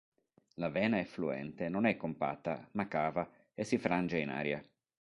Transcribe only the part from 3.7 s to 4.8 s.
frange in aria.